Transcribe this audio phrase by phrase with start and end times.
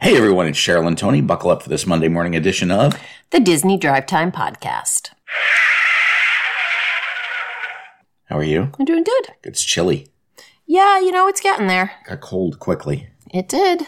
[0.00, 1.20] Hey everyone, it's Cheryl and Tony.
[1.20, 2.98] Buckle up for this Monday morning edition of
[3.30, 5.10] the Disney Drive Time Podcast.
[8.26, 8.70] How are you?
[8.78, 9.26] I'm doing good.
[9.44, 10.08] It's chilly.
[10.66, 11.92] Yeah, you know, it's getting there.
[12.06, 13.08] Got cold quickly.
[13.32, 13.82] It did.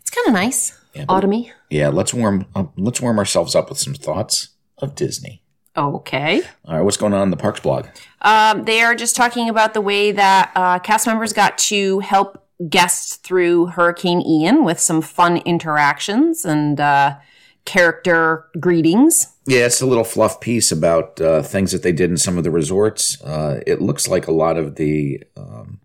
[0.00, 0.78] It's kind of nice.
[0.94, 1.50] Yeah, but- Autumny.
[1.70, 4.48] Yeah, let's warm up, let's warm ourselves up with some thoughts
[4.78, 5.42] of Disney.
[5.76, 6.40] Okay.
[6.64, 7.86] All right, what's going on in the Parks blog?
[8.22, 12.47] Um, they are just talking about the way that uh, cast members got to help
[12.68, 17.16] guests through Hurricane Ian with some fun interactions and uh,
[17.64, 19.34] character greetings.
[19.46, 22.44] Yeah, it's a little fluff piece about uh, things that they did in some of
[22.44, 23.22] the resorts.
[23.22, 25.80] Uh, it looks like a lot of the um,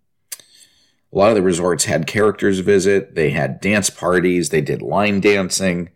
[1.13, 3.13] a lot of the resorts had characters visit.
[3.15, 4.49] They had dance parties.
[4.49, 5.89] They did line dancing.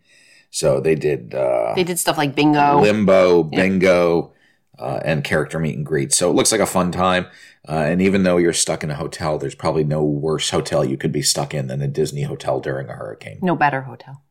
[0.50, 2.80] So they did uh, They did stuff like bingo.
[2.80, 4.32] limbo, bingo,
[4.78, 6.12] uh, and character meet and greet.
[6.12, 7.26] So it looks like a fun time.
[7.66, 10.96] Uh, and even though you're stuck in a hotel, there's probably no worse hotel you
[10.98, 14.22] could be stuck in than a Disney hotel during a hurricane, no better hotel.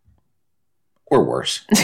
[1.07, 1.65] or worse.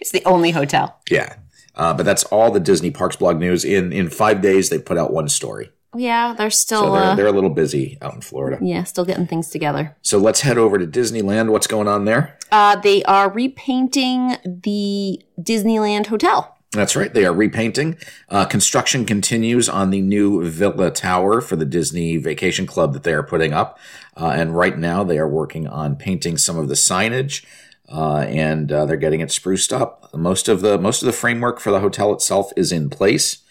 [0.00, 1.00] It's the only hotel.
[1.10, 1.36] yeah.
[1.74, 3.64] Uh, but that's all the Disney Parks blog news.
[3.64, 5.70] In in five days, they put out one story.
[5.96, 6.82] Yeah, they're still.
[6.82, 8.58] So they're, uh, they're a little busy out in Florida.
[8.62, 9.96] yeah, still getting things together.
[10.02, 11.50] So let's head over to Disneyland.
[11.50, 12.38] What's going on there?
[12.52, 16.51] Uh, they are repainting the Disneyland Hotel.
[16.72, 17.12] That's right.
[17.12, 17.98] They are repainting.
[18.30, 23.12] Uh, construction continues on the new Villa Tower for the Disney Vacation Club that they
[23.12, 23.78] are putting up.
[24.16, 27.44] Uh, and right now they are working on painting some of the signage.
[27.92, 30.08] Uh, and uh, they're getting it spruced up.
[30.14, 33.42] Most of the most of the framework for the hotel itself is in place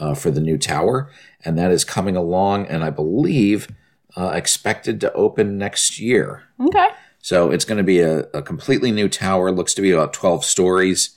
[0.00, 1.10] uh, for the new tower,
[1.44, 2.66] and that is coming along.
[2.66, 3.68] And I believe
[4.16, 6.42] uh, expected to open next year.
[6.60, 6.88] Okay.
[7.20, 9.52] So it's going to be a, a completely new tower.
[9.52, 11.16] Looks to be about 12 stories.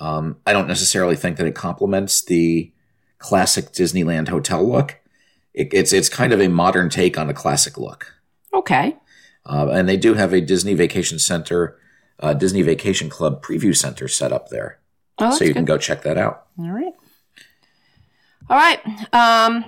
[0.00, 2.72] Um, I don't necessarily think that it complements the
[3.18, 4.98] classic Disneyland hotel look.
[5.54, 8.14] It, it's it's kind of a modern take on a classic look.
[8.54, 8.96] Okay.
[9.44, 11.76] Uh, and they do have a Disney Vacation Center,
[12.20, 14.78] uh, Disney Vacation Club preview center set up there,
[15.18, 15.56] Oh, so you good.
[15.56, 16.46] can go check that out.
[16.58, 16.92] All right.
[18.48, 18.80] All right.
[19.12, 19.64] Um,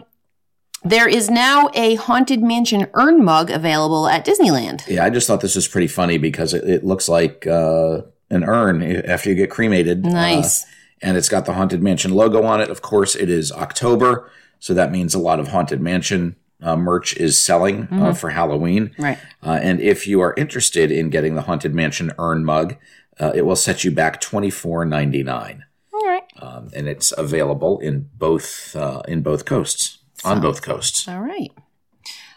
[0.85, 4.87] there is now a Haunted Mansion urn mug available at Disneyland.
[4.87, 8.45] Yeah, I just thought this was pretty funny because it, it looks like uh, an
[8.45, 10.05] urn after you get cremated.
[10.07, 10.67] Uh, Nice.
[11.03, 12.71] and it's got the Haunted Mansion logo on it.
[12.71, 17.15] Of course, it is October, so that means a lot of Haunted Mansion uh, merch
[17.17, 18.93] is selling uh, for Halloween.
[18.99, 19.19] Right.
[19.43, 22.77] Uh, and if you are interested in getting the Haunted Mansion urn mug,
[23.21, 26.23] uh, it will set you back twenty four ninety nine, All right.
[26.41, 31.07] um, and it's available in both uh, in both coasts on both coasts.
[31.07, 31.53] All right.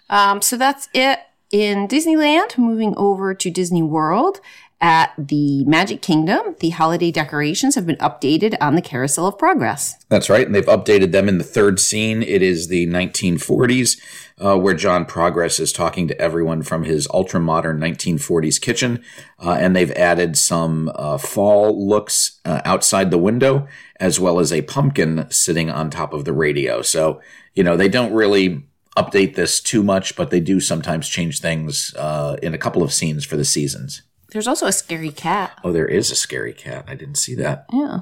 [0.09, 1.19] Um, so that's it
[1.51, 2.57] in Disneyland.
[2.57, 4.39] Moving over to Disney World
[4.79, 9.95] at the Magic Kingdom, the holiday decorations have been updated on the Carousel of Progress.
[10.09, 10.45] That's right.
[10.45, 12.21] And they've updated them in the third scene.
[12.21, 13.99] It is the 1940s,
[14.39, 19.03] uh, where John Progress is talking to everyone from his ultra modern 1940s kitchen.
[19.43, 23.67] Uh, and they've added some uh, fall looks uh, outside the window,
[23.99, 26.83] as well as a pumpkin sitting on top of the radio.
[26.83, 27.19] So,
[27.55, 28.63] you know, they don't really
[28.95, 32.93] update this too much, but they do sometimes change things uh, in a couple of
[32.93, 34.03] scenes for the seasons.
[34.31, 35.57] There's also a scary cat.
[35.63, 36.85] Oh, there is a scary cat.
[36.87, 37.65] I didn't see that.
[37.71, 38.01] Yeah.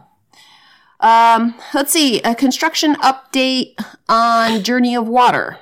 [1.00, 2.22] Um, let's see.
[2.22, 3.76] A construction update
[4.10, 5.60] on Journey of Water.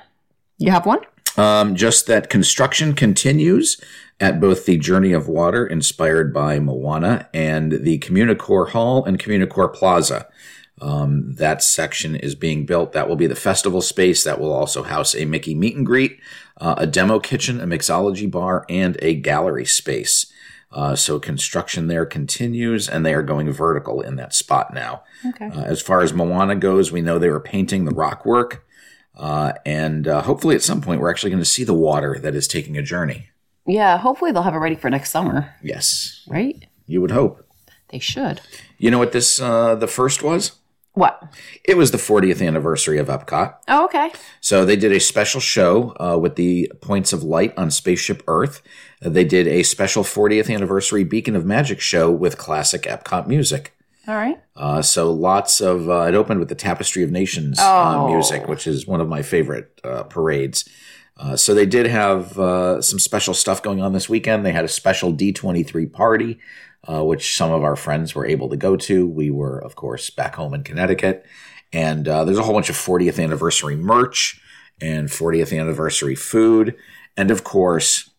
[0.58, 1.00] You have one?
[1.36, 3.80] Um, just that construction continues
[4.20, 9.74] at both the Journey of Water, inspired by Moana, and the Communicore Hall and Communicore
[9.74, 10.28] Plaza.
[10.80, 12.92] Um, that section is being built.
[12.92, 14.24] That will be the festival space.
[14.24, 16.20] That will also house a Mickey meet and greet,
[16.58, 20.32] uh, a demo kitchen, a mixology bar, and a gallery space.
[20.74, 25.04] Uh, so construction there continues, and they are going vertical in that spot now.
[25.24, 25.46] Okay.
[25.46, 28.66] Uh, as far as Moana goes, we know they were painting the rock work.
[29.16, 32.34] Uh, and uh, hopefully at some point we're actually going to see the water that
[32.34, 33.28] is taking a journey.
[33.66, 36.66] Yeah, hopefully they'll have it ready for next summer, Yes, right?
[36.86, 37.46] you would hope.
[37.90, 38.40] They should.
[38.76, 40.52] You know what this uh, the first was?
[40.94, 41.22] What?
[41.64, 43.54] It was the 40th anniversary of Epcot.
[43.68, 44.12] Oh, okay.
[44.40, 48.62] So they did a special show uh, with the points of light on Spaceship Earth.
[49.00, 53.76] They did a special 40th anniversary Beacon of Magic show with classic Epcot music.
[54.06, 54.38] All right.
[54.54, 58.12] Uh, so lots of uh, it opened with the Tapestry of Nations uh, Oh.
[58.12, 60.64] music, which is one of my favorite uh, parades.
[61.16, 64.44] Uh, so they did have uh, some special stuff going on this weekend.
[64.44, 66.40] They had a special D23 party,
[66.88, 69.06] uh, which some of our friends were able to go to.
[69.06, 71.24] We were, of course, back home in Connecticut,
[71.72, 74.40] and uh, there's a whole bunch of 40th anniversary merch
[74.80, 76.76] and 40th anniversary food,
[77.16, 78.10] and of course.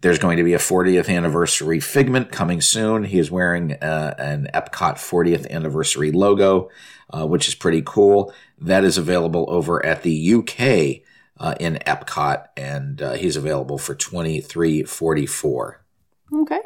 [0.00, 3.04] There's going to be a 40th anniversary figment coming soon.
[3.04, 6.70] He is wearing uh, an Epcot 40th anniversary logo,
[7.14, 8.34] which is pretty cool.
[8.58, 11.01] That is available over at the UK
[11.42, 15.84] uh, in Epcot, and uh, he's available for twenty three forty four.
[16.32, 16.60] Okay.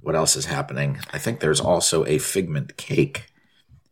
[0.00, 0.98] What else is happening?
[1.12, 3.26] I think there's also a Figment cake.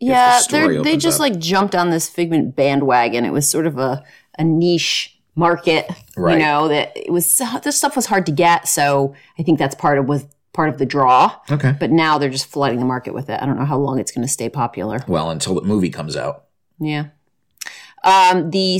[0.01, 1.21] Yeah, they're- they just up.
[1.21, 3.25] like jumped on this Figment bandwagon.
[3.25, 4.03] It was sort of a,
[4.39, 6.35] a niche market, Right.
[6.35, 8.69] you know, that it was, this stuff was hard to get.
[8.69, 11.35] So I think that's part of, was part of the draw.
[11.51, 11.75] Okay.
[11.81, 13.41] But now they're just flooding the market with it.
[13.41, 15.03] I don't know how long it's going to stay popular.
[15.09, 16.45] Well, until the movie comes out.
[16.79, 17.07] Yeah.
[18.05, 18.79] Um, the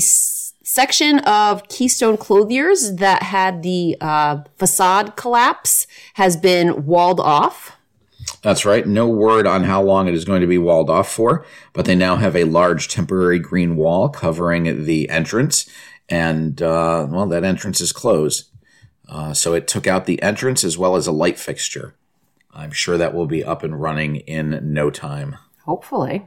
[0.63, 7.77] section of Keystone Clothiers that had the uh, facade collapse has been walled off.
[8.41, 8.87] That's right.
[8.87, 11.95] No word on how long it is going to be walled off for, but they
[11.95, 15.69] now have a large temporary green wall covering the entrance.
[16.09, 18.49] And, uh, well, that entrance is closed.
[19.07, 21.95] Uh, so it took out the entrance as well as a light fixture.
[22.53, 25.37] I'm sure that will be up and running in no time.
[25.65, 26.25] Hopefully.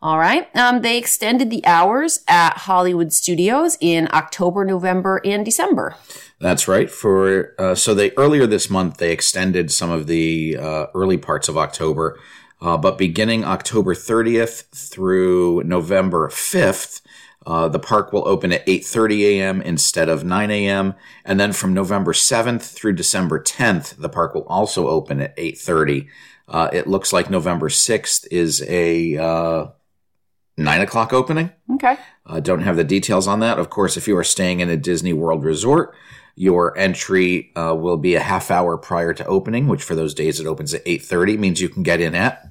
[0.00, 0.54] All right.
[0.56, 5.96] Um, they extended the hours at Hollywood Studios in October, November, and December.
[6.38, 6.88] That's right.
[6.88, 11.48] For uh, so they earlier this month they extended some of the uh, early parts
[11.48, 12.18] of October,
[12.60, 17.00] uh, but beginning October 30th through November 5th,
[17.44, 19.60] uh, the park will open at 8:30 a.m.
[19.62, 20.94] instead of 9 a.m.
[21.24, 26.06] And then from November 7th through December 10th, the park will also open at 8:30.
[26.46, 29.66] Uh, it looks like November 6th is a uh,
[30.58, 31.50] nine o'clock opening.
[31.74, 31.96] Okay.
[32.26, 33.58] Uh, don't have the details on that.
[33.58, 35.94] Of course, if you are staying in a Disney World resort,
[36.34, 40.38] your entry uh, will be a half hour prior to opening, which for those days
[40.38, 42.44] it opens at 8.30, means you can get in at,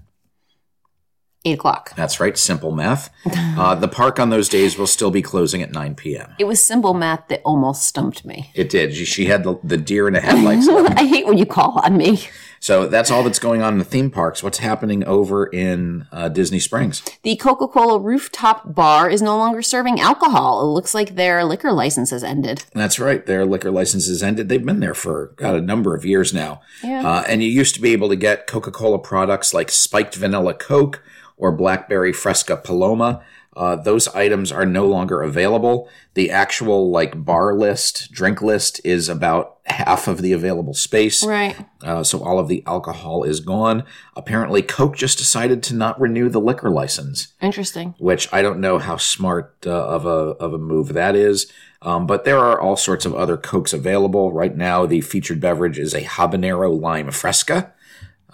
[1.45, 1.93] Eight o'clock.
[1.95, 3.09] that's right, simple math.
[3.57, 6.31] Uh, the park on those days will still be closing at 9 p.m.
[6.37, 8.51] It was simple math that almost stumped me.
[8.53, 8.93] It did.
[8.93, 10.67] She, she had the, the deer in the headlights.
[10.69, 12.19] I hate when you call on me.
[12.59, 14.43] So that's all that's going on in the theme parks.
[14.43, 17.03] What's happening over in uh, Disney Springs?
[17.23, 20.61] The Coca Cola rooftop bar is no longer serving alcohol.
[20.61, 22.63] It looks like their liquor license has ended.
[22.73, 23.25] That's right.
[23.25, 24.49] Their liquor licenses ended.
[24.49, 26.61] They've been there for got a number of years now.
[26.83, 27.07] Yeah.
[27.07, 30.53] Uh, and you used to be able to get Coca Cola products like spiked vanilla
[30.53, 31.03] Coke
[31.37, 33.23] or blackberry fresca Paloma.
[33.57, 35.89] Uh, those items are no longer available.
[36.13, 41.25] The actual like bar list, drink list is about half of the available space.
[41.25, 41.55] Right.
[41.81, 43.83] Uh, so all of the alcohol is gone.
[44.15, 47.95] Apparently, Coke just decided to not renew the liquor license Interesting.
[47.97, 51.51] which I don't know how smart uh, of a of a move that is.
[51.81, 54.85] Um, but there are all sorts of other cokes available right now.
[54.85, 57.73] The featured beverage is a habanero lime fresca,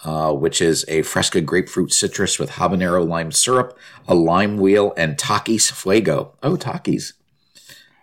[0.03, 3.77] uh, which is a fresca grapefruit citrus with habanero lime syrup,
[4.07, 6.33] a lime wheel, and Takis Fuego.
[6.43, 7.13] Oh, Takis.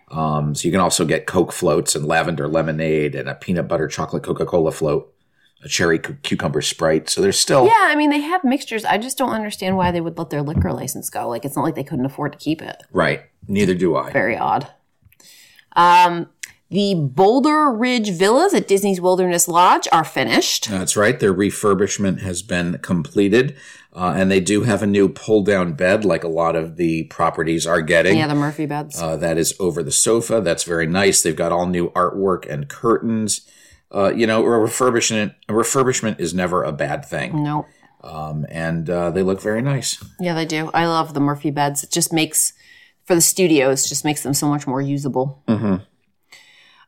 [0.09, 3.87] Um, so you can also get Coke floats and lavender lemonade and a peanut butter
[3.87, 5.13] chocolate Coca Cola float,
[5.63, 7.09] a cherry cu- cucumber sprite.
[7.09, 8.83] So there's still Yeah, I mean, they have mixtures.
[8.83, 11.29] I just don't understand why they would let their liquor license go.
[11.29, 12.83] Like, it's not like they couldn't afford to keep it.
[12.91, 13.23] right.
[13.47, 14.11] Neither do I.
[14.11, 14.67] Very odd.
[15.75, 16.29] Um,
[16.71, 20.69] the Boulder Ridge Villas at Disney's Wilderness Lodge are finished.
[20.69, 21.19] That's right.
[21.19, 23.57] Their refurbishment has been completed,
[23.93, 27.67] uh, and they do have a new pull-down bed, like a lot of the properties
[27.67, 28.17] are getting.
[28.17, 29.01] Yeah, the Murphy beds.
[29.01, 30.39] Uh, that is over the sofa.
[30.39, 31.21] That's very nice.
[31.21, 33.41] They've got all new artwork and curtains.
[33.93, 37.65] Uh, you know, a refurbishment a refurbishment is never a bad thing, no.
[38.01, 40.01] um, and uh, they look very nice.
[40.21, 40.71] Yeah, they do.
[40.73, 41.83] I love the Murphy beds.
[41.83, 42.53] It just makes,
[43.03, 45.43] for the studios, just makes them so much more usable.
[45.49, 45.81] Mhm.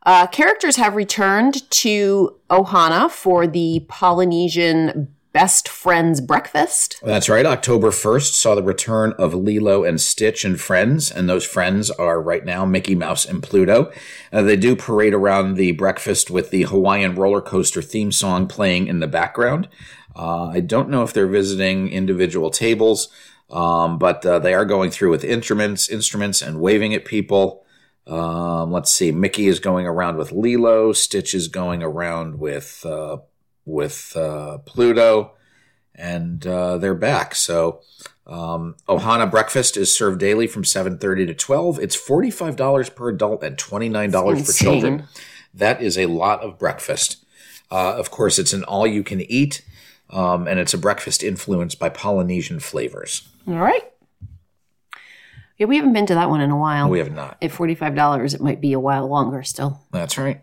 [0.05, 6.99] Uh, characters have returned to Ohana for the Polynesian Best Friends Breakfast.
[7.01, 7.45] That's right.
[7.45, 12.21] October 1st saw the return of Lilo and Stitch and friends, and those friends are
[12.21, 13.91] right now Mickey Mouse and Pluto.
[14.31, 18.85] Uh, they do parade around the breakfast with the Hawaiian roller coaster theme song playing
[18.85, 19.67] in the background.
[20.15, 23.07] Uh, I don't know if they're visiting individual tables,
[23.49, 27.62] um, but uh, they are going through with instruments, instruments, and waving at people.
[28.05, 29.11] Um, let's see.
[29.11, 30.93] Mickey is going around with Lilo.
[30.93, 33.17] Stitch is going around with uh,
[33.65, 35.33] with uh, Pluto
[35.95, 37.35] and uh, they're back.
[37.35, 37.81] So
[38.25, 41.79] um, Ohana breakfast is served daily from 7.30 to 12.
[41.79, 45.07] It's $45 per adult and $29 for children.
[45.53, 47.23] That is a lot of breakfast.
[47.69, 49.63] Uh, of course, it's an all you can eat,
[50.09, 53.27] um, and it's a breakfast influenced by Polynesian flavors.
[53.47, 53.83] All right.
[55.57, 56.89] Yeah, we haven't been to that one in a while.
[56.89, 57.37] We have not.
[57.41, 59.81] At $45, it might be a while longer still.
[59.91, 60.41] That's right.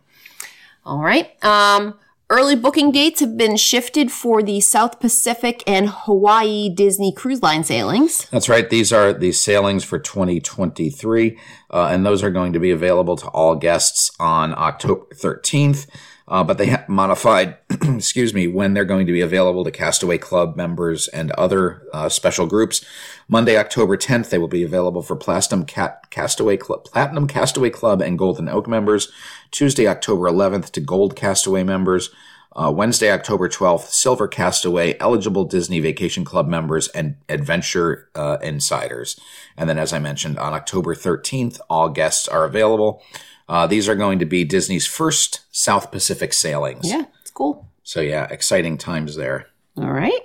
[0.84, 1.32] All right.
[1.44, 1.98] Um,
[2.30, 7.64] early booking dates have been shifted for the South Pacific and Hawaii Disney Cruise Line
[7.64, 8.26] sailings.
[8.30, 8.70] That's right.
[8.70, 11.38] These are the sailings for 2023,
[11.70, 15.86] uh, and those are going to be available to all guests on October 13th.
[16.30, 20.16] Uh, but they have modified, excuse me, when they're going to be available to Castaway
[20.16, 22.84] Club members and other uh, special groups.
[23.28, 28.00] Monday, October 10th, they will be available for Platinum Cat Castaway Club, Platinum Castaway Club
[28.00, 29.10] and Golden Oak members.
[29.50, 32.10] Tuesday, October 11th, to Gold Castaway members.
[32.54, 39.18] Uh, Wednesday, October 12th, Silver Castaway, eligible Disney Vacation Club members and adventure uh, insiders.
[39.56, 43.02] And then, as I mentioned, on October 13th, all guests are available.
[43.50, 46.88] Uh, these are going to be Disney's first South Pacific sailings.
[46.88, 47.66] Yeah, it's cool.
[47.82, 49.48] So, yeah, exciting times there.
[49.76, 50.20] All right.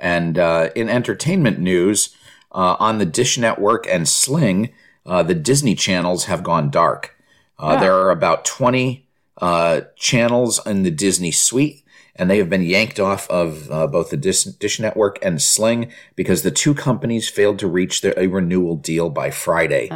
[0.00, 2.14] And uh, in entertainment news,
[2.50, 4.72] uh, on the Dish Network and Sling,
[5.06, 7.14] uh, the Disney channels have gone dark.
[7.58, 7.80] Uh, Ah.
[7.80, 9.06] There are about 20
[9.40, 11.84] uh, channels in the Disney suite,
[12.18, 15.92] and they have been yanked off of uh, both the Dis- Dish Network and Sling
[16.14, 19.88] because the two companies failed to reach their, a renewal deal by Friday.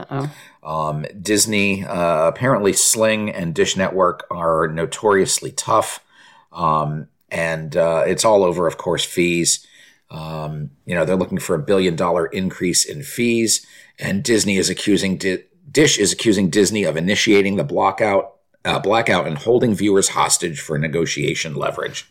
[0.62, 6.04] Um, Disney, uh, apparently Sling and Dish Network are notoriously tough.
[6.52, 9.66] Um, and uh, it's all over, of course, fees.
[10.10, 13.64] Um, you know, they're looking for a billion dollar increase in fees,
[13.98, 18.34] and Disney is accusing Di- Dish is accusing Disney of initiating the blackout,
[18.64, 22.10] uh, blackout and holding viewers hostage for negotiation leverage.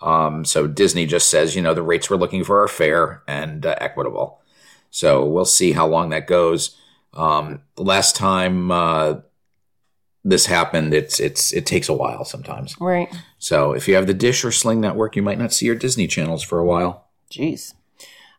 [0.00, 3.64] Um, so Disney just says, you know, the rates we're looking for are fair and
[3.64, 4.40] uh, equitable.
[4.90, 6.76] So we'll see how long that goes.
[7.14, 9.16] Um, last time uh,
[10.24, 12.74] this happened, it's it's it takes a while sometimes.
[12.80, 13.08] Right.
[13.38, 16.06] So if you have the Dish or Sling network, you might not see your Disney
[16.06, 17.06] channels for a while.
[17.30, 17.74] Jeez.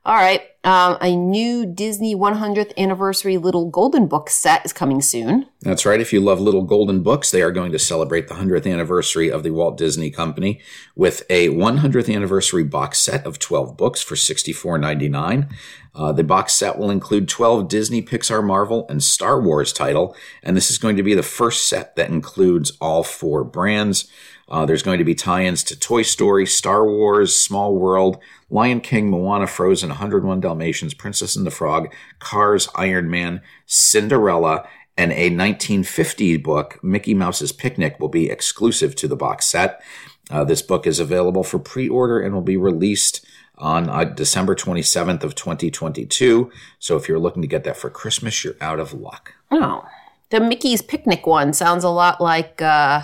[0.06, 0.42] All right.
[0.66, 5.46] Um, a new Disney 100th anniversary little golden book set is coming soon.
[5.62, 6.00] That's right.
[6.00, 9.44] If you love little golden books, they are going to celebrate the 100th anniversary of
[9.44, 10.62] the Walt Disney Company
[10.96, 15.52] with a 100th anniversary box set of 12 books for $64.99.
[15.96, 20.56] Uh, the box set will include 12 Disney, Pixar, Marvel, and Star Wars title, and
[20.56, 24.10] this is going to be the first set that includes all four brands.
[24.50, 28.20] Uh, there's going to be tie-ins to Toy Story, Star Wars, Small World,
[28.50, 35.12] Lion King, Moana, Frozen, 101 Dalmatians, Princess and the Frog, Cars, Iron Man, Cinderella, and
[35.12, 39.82] a 1950 book, Mickey Mouse's Picnic, will be exclusive to the box set.
[40.30, 43.26] Uh, this book is available for pre-order and will be released
[43.58, 46.52] on uh, December 27th of 2022.
[46.80, 49.34] So if you're looking to get that for Christmas, you're out of luck.
[49.52, 49.86] Oh.
[50.30, 53.04] The Mickey's Picnic one sounds a lot like uh,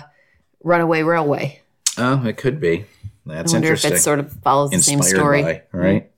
[0.62, 1.60] Runaway Railway.
[1.98, 2.86] Oh, it could be.
[3.26, 3.92] That's I wonder interesting.
[3.92, 5.42] if it sort of follows the same story.
[5.42, 6.10] by, right?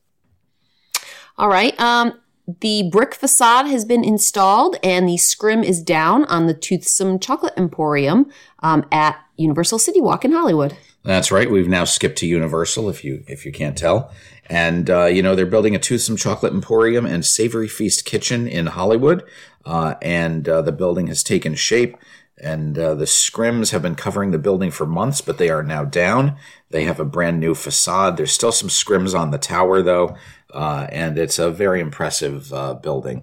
[1.37, 1.79] All right.
[1.81, 2.21] Um,
[2.61, 7.55] the brick facade has been installed and the scrim is down on the Toothsome Chocolate
[7.57, 8.31] Emporium
[8.61, 10.77] um, at Universal City Walk in Hollywood.
[11.05, 11.51] That's right.
[11.51, 14.13] We've now skipped to Universal, if you if you can't tell,
[14.47, 18.69] and uh, you know they're building a toothsome chocolate emporium and savory feast kitchen in
[18.69, 19.25] Hollywood,
[19.65, 21.97] uh, and uh, the building has taken shape.
[22.43, 25.85] And uh, the scrims have been covering the building for months, but they are now
[25.85, 26.37] down.
[26.71, 28.17] They have a brand new facade.
[28.17, 30.17] There's still some scrims on the tower, though,
[30.53, 33.23] uh, and it's a very impressive uh, building.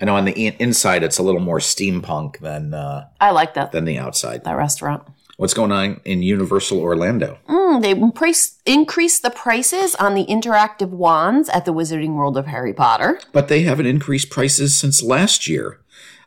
[0.00, 3.54] I know on the in- inside it's a little more steampunk than uh, I like
[3.54, 4.42] that than the outside.
[4.44, 5.04] that restaurant.
[5.36, 7.38] What's going on in Universal Orlando?
[7.48, 12.46] Mm, they price, increased the prices on the interactive wands at the Wizarding World of
[12.46, 13.20] Harry Potter.
[13.32, 15.78] but they haven't increased prices since last year.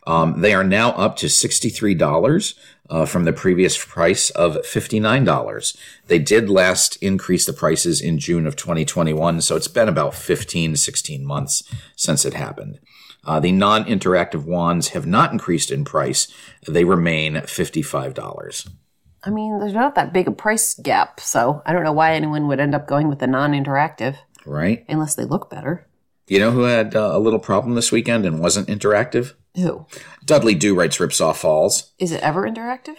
[0.08, 2.54] Um, they are now up to $63
[2.90, 5.78] uh, from the previous price of $59.
[6.08, 10.76] They did last increase the prices in June of 2021, so it's been about 15,
[10.76, 11.64] 16 months
[11.96, 12.80] since it happened.
[13.24, 16.28] Uh, the non interactive wands have not increased in price,
[16.68, 18.70] they remain $55.
[19.24, 22.48] I mean, there's not that big a price gap, so I don't know why anyone
[22.48, 24.84] would end up going with the non-interactive Right?
[24.90, 25.88] unless they look better.
[26.28, 29.34] You know who had uh, a little problem this weekend and wasn't interactive?
[29.56, 29.86] Who
[30.26, 31.92] Dudley Do-Right's Ripsaw Falls.
[32.00, 32.96] is it ever interactive?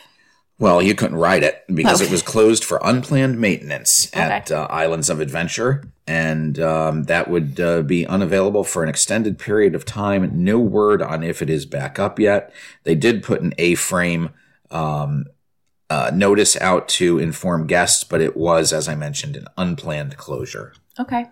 [0.59, 2.09] Well, you couldn't ride it because Okay.
[2.09, 4.55] it was closed for unplanned maintenance at Okay.
[4.55, 9.75] uh, Islands of Adventure, and um, that would uh, be unavailable for an extended period
[9.75, 10.31] of time.
[10.45, 12.53] No word on if it is back up yet.
[12.85, 14.31] They did put an A-frame
[14.71, 15.25] um,
[15.91, 20.75] uh, notice out to inform guests, but it was, as I mentioned, an unplanned closure.
[21.01, 21.27] Okay.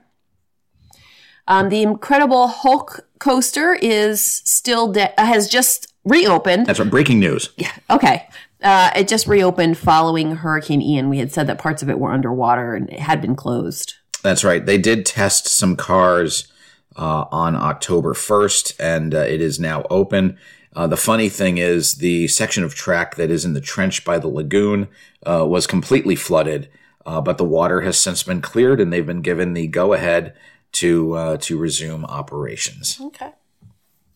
[1.49, 6.67] Um, the Incredible Hulk coaster is still de- has just reopened.
[6.67, 6.91] That's right.
[6.91, 7.51] Breaking news.
[7.57, 7.73] Yeah.
[7.89, 8.29] Okay.
[8.63, 11.09] Uh, it just reopened following Hurricane Ian.
[11.09, 13.95] We had said that parts of it were underwater and it had been closed.
[14.23, 14.65] That's right.
[14.65, 16.51] They did test some cars
[16.97, 20.37] uh, on October 1st, and uh, it is now open.
[20.75, 24.19] Uh, the funny thing is, the section of track that is in the trench by
[24.19, 24.89] the lagoon
[25.27, 26.69] uh, was completely flooded,
[27.07, 30.35] uh, but the water has since been cleared, and they've been given the go ahead
[30.73, 32.99] to uh, to resume operations.
[33.01, 33.33] Okay.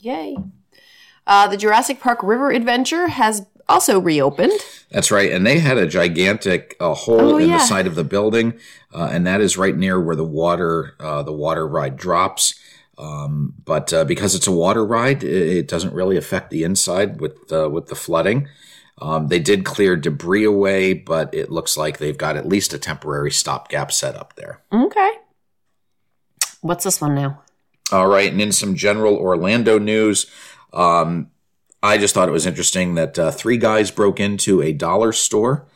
[0.00, 0.36] Yay.
[1.26, 4.52] Uh, the Jurassic Park River Adventure has also reopened.
[4.90, 7.58] That's right, and they had a gigantic uh, hole Oh, in yeah.
[7.58, 8.58] the side of the building,
[8.94, 12.54] uh, and that is right near where the water uh, the water ride drops.
[12.96, 17.20] Um, but uh, because it's a water ride, it, it doesn't really affect the inside
[17.20, 18.48] with uh, with the flooding.
[19.00, 22.78] Um, they did clear debris away, but it looks like they've got at least a
[22.78, 24.60] temporary stopgap set up there.
[24.72, 25.10] Okay.
[26.64, 27.42] What's this one now?
[27.92, 30.24] All right, and in some general Orlando news,
[30.72, 31.30] um,
[31.82, 35.66] I just thought it was interesting that uh, three guys broke into a dollar store,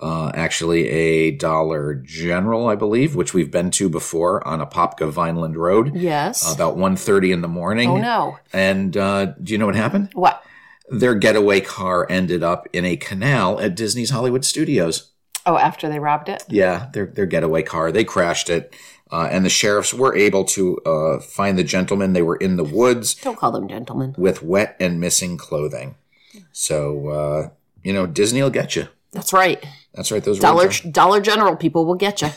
[0.00, 5.58] uh, actually a Dollar General, I believe, which we've been to before on Apopka Vineland
[5.58, 6.50] Road, Yes.
[6.54, 7.90] about 1.30 in the morning.
[7.90, 8.38] oh no.
[8.54, 10.08] And uh, do you know what happened?
[10.14, 10.42] What?
[10.88, 15.10] Their getaway car ended up in a canal at Disney's Hollywood Studios.
[15.46, 16.44] Oh, after they robbed it?
[16.48, 17.90] Yeah, their their getaway car.
[17.92, 18.74] They crashed it,
[19.10, 22.12] uh, and the sheriffs were able to uh, find the gentlemen.
[22.12, 24.14] They were in the woods Don't call them gentlemen.
[24.18, 25.96] with wet and missing clothing.
[26.52, 27.48] So uh,
[27.82, 28.88] you know, Disney will get you.
[29.12, 29.64] That's right.
[29.94, 30.22] That's right.
[30.22, 32.28] Those Dollar are- Dollar General people will get you.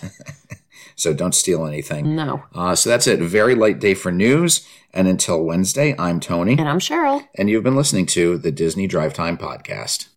[0.96, 2.16] So don't steal anything.
[2.16, 2.44] No.
[2.54, 3.20] Uh, so that's it.
[3.20, 4.68] Very light day for news.
[4.94, 7.28] And until Wednesday, I'm Tony, And I'm Cheryl.
[7.36, 10.10] and you've been listening to the Disney Drive Time podcast.